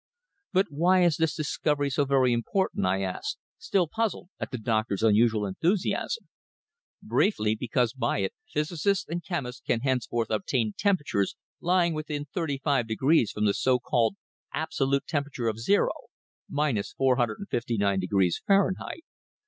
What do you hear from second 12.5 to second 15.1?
five degrees from the so called absolute